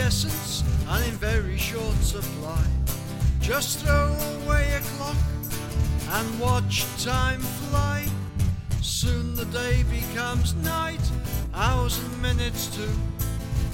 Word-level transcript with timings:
essence 0.00 0.64
and 0.88 1.04
in 1.04 1.12
very 1.12 1.56
short 1.56 1.94
supply. 2.02 2.64
Just 3.40 3.78
throw 3.78 4.16
away 4.42 4.66
a 4.74 4.80
clock 4.96 5.16
and 6.10 6.40
watch 6.40 6.84
time 7.02 7.40
fly. 7.40 8.06
Soon 8.82 9.36
the 9.36 9.44
day 9.46 9.84
becomes 9.84 10.54
night, 10.56 11.00
hours 11.54 11.96
and 11.98 12.22
minutes 12.22 12.74
too, 12.74 12.96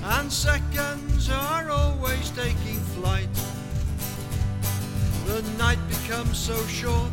and 0.04 0.30
seconds 0.30 1.30
are 1.30 1.70
always 1.70 2.30
taking 2.32 2.80
flight. 2.96 3.34
The 5.26 5.40
night 5.56 5.80
becomes 5.88 6.36
so 6.36 6.56
short, 6.66 7.12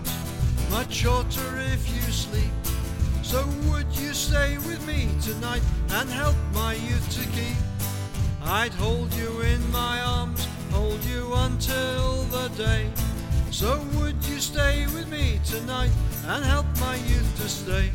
much 0.69 0.93
shorter 0.93 1.59
if 1.73 1.87
you 1.95 2.01
sleep. 2.11 2.51
So 3.21 3.45
would 3.69 3.87
you 3.95 4.13
stay 4.13 4.57
with 4.57 4.85
me 4.85 5.07
tonight 5.21 5.63
and 5.91 6.09
help 6.09 6.35
my 6.53 6.73
youth 6.73 7.07
to 7.17 7.29
keep? 7.29 7.62
I'd 8.45 8.73
hold 8.73 9.13
you 9.13 9.39
in 9.41 9.71
my 9.71 10.01
arms, 10.01 10.45
hold 10.71 11.01
you 11.05 11.33
until 11.33 12.23
the 12.23 12.49
day. 12.57 12.89
So 13.51 13.79
would 13.95 14.21
you 14.25 14.39
stay 14.39 14.85
with 14.87 15.07
me 15.09 15.39
tonight 15.45 15.91
and 16.27 16.43
help 16.43 16.65
my 16.79 16.95
youth 16.95 17.37
to 17.37 17.47
stay? 17.47 17.89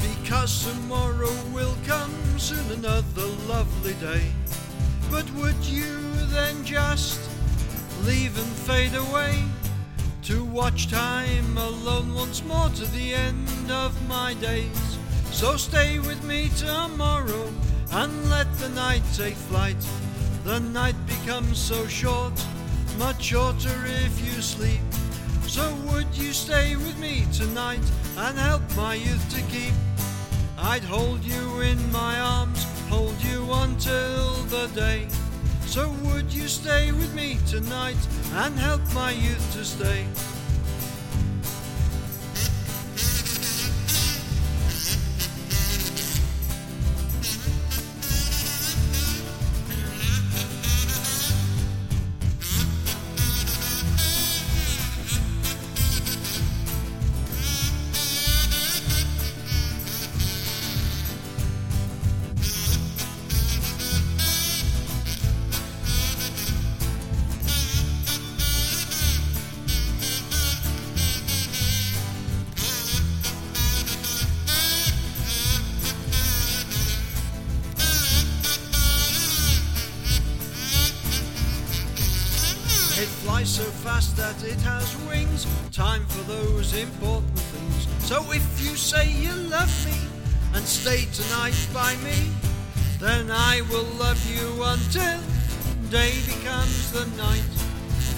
Because 0.00 0.64
tomorrow 0.64 1.34
will 1.52 1.76
come 1.84 2.14
soon, 2.38 2.70
another 2.70 3.26
lovely 3.48 3.94
day. 3.94 4.30
But 5.10 5.28
would 5.34 5.64
you 5.64 5.98
then 6.26 6.64
just 6.64 7.18
leave 8.04 8.38
and 8.38 8.46
fade 8.46 8.94
away? 8.94 9.42
To 10.24 10.44
watch 10.44 10.88
time 10.88 11.58
alone 11.58 12.14
once 12.14 12.44
more 12.44 12.68
to 12.68 12.86
the 12.92 13.12
end 13.14 13.72
of 13.72 13.92
my 14.08 14.34
days. 14.34 14.99
So 15.32 15.56
stay 15.56 15.98
with 15.98 16.22
me 16.24 16.50
tomorrow 16.56 17.52
and 17.92 18.30
let 18.30 18.52
the 18.58 18.68
night 18.70 19.02
take 19.14 19.34
flight. 19.34 19.76
The 20.44 20.60
night 20.60 20.96
becomes 21.06 21.58
so 21.58 21.86
short, 21.86 22.32
much 22.98 23.22
shorter 23.22 23.84
if 23.86 24.20
you 24.20 24.42
sleep. 24.42 24.80
So 25.46 25.74
would 25.86 26.06
you 26.14 26.32
stay 26.32 26.76
with 26.76 26.98
me 26.98 27.26
tonight 27.32 27.82
and 28.16 28.38
help 28.38 28.62
my 28.76 28.94
youth 28.94 29.24
to 29.34 29.42
keep? 29.50 29.74
I'd 30.58 30.84
hold 30.84 31.24
you 31.24 31.60
in 31.60 31.90
my 31.90 32.20
arms, 32.20 32.64
hold 32.88 33.14
you 33.22 33.50
until 33.50 34.34
the 34.44 34.66
day. 34.74 35.08
So 35.66 35.88
would 36.04 36.32
you 36.32 36.48
stay 36.48 36.92
with 36.92 37.14
me 37.14 37.38
tonight 37.48 37.96
and 38.34 38.58
help 38.58 38.82
my 38.92 39.12
youth 39.12 39.52
to 39.54 39.64
stay? 39.64 40.04
So 83.44 83.62
fast 83.62 84.16
that 84.16 84.36
it 84.44 84.60
has 84.60 84.96
wings. 85.08 85.46
Time 85.72 86.04
for 86.06 86.22
those 86.24 86.74
important 86.74 87.38
things. 87.38 87.88
So 88.04 88.20
if 88.32 88.44
you 88.60 88.76
say 88.76 89.10
you 89.10 89.32
love 89.48 89.72
me 89.86 89.96
and 90.54 90.64
stay 90.64 91.06
tonight 91.12 91.56
by 91.72 91.96
me, 92.04 92.30
then 92.98 93.30
I 93.30 93.62
will 93.70 93.88
love 93.98 94.20
you 94.28 94.46
until 94.62 95.20
day 95.88 96.12
becomes 96.26 96.92
the 96.92 97.06
night. 97.16 97.52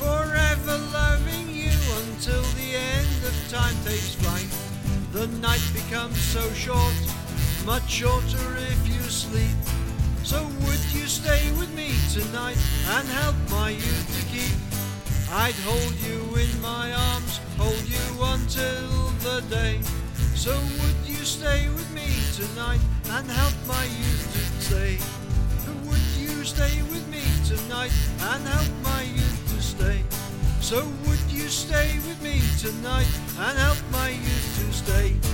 Forever 0.03 0.79
loving 0.93 1.49
you 1.51 1.77
until 2.03 2.43
the 2.59 2.75
end 2.75 3.19
of 3.23 3.35
time 3.49 3.77
takes 3.85 4.15
flight. 4.17 4.51
The 5.13 5.29
night 5.39 5.63
becomes 5.73 6.19
so 6.19 6.43
short, 6.53 6.95
much 7.65 7.89
shorter 7.89 8.57
if 8.57 8.89
you 8.89 9.01
sleep. 9.03 9.57
So 10.25 10.43
would 10.43 10.85
you 10.93 11.07
stay 11.07 11.51
with 11.53 11.73
me 11.77 11.93
tonight 12.13 12.59
and 12.89 13.07
help 13.09 13.37
my 13.51 13.71
youth 13.71 14.09
to 14.19 14.37
keep? 14.37 14.62
I'd 15.35 15.55
hold 15.65 15.95
you 15.95 16.37
in 16.37 16.61
my 16.61 16.93
arms, 16.93 17.41
hold 17.57 17.89
you 17.89 18.23
until 18.23 19.09
the 19.25 19.41
day. 19.49 19.81
So 20.35 20.53
would 20.53 21.09
you 21.09 21.25
stay 21.25 21.71
with 21.71 21.91
me 21.95 22.05
tonight 22.37 22.81
and 23.09 23.31
help 23.31 23.55
my 23.67 23.83
youth 23.85 24.29
to 24.35 24.63
stay? 24.63 24.99
Would 25.89 26.05
you 26.21 26.45
stay 26.45 26.83
with 26.83 27.09
me 27.09 27.25
tonight 27.49 27.93
and 28.21 28.47
help 28.47 28.69
my 28.85 29.05
youth 29.05 29.55
to 29.55 29.63
stay? 29.63 30.03
So 30.61 30.85
would 31.07 31.25
you 31.33 31.49
stay 31.49 31.95
with 32.07 32.23
me 32.23 32.43
tonight 32.59 33.09
and 33.39 33.57
help 33.57 33.79
my 33.91 34.11
youth 34.11 34.59
to 34.61 34.73
stay? 34.75 35.32